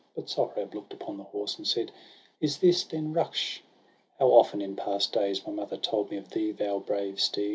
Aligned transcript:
But 0.15 0.31
Sohrab 0.31 0.73
look'd 0.73 0.93
upon 0.93 1.17
the 1.17 1.25
horse 1.25 1.57
and 1.59 1.67
said: 1.67 1.91
—'Is 2.41 2.57
this, 2.57 2.83
then, 2.85 3.13
Ruksh.? 3.13 3.59
How 4.17 4.29
often, 4.29 4.59
in 4.59 4.75
past 4.75 5.13
days. 5.13 5.45
My 5.45 5.53
mother 5.53 5.77
told 5.77 6.09
me 6.09 6.17
of 6.17 6.31
thee, 6.31 6.51
thou 6.51 6.79
brave 6.79 7.19
steed. 7.21 7.49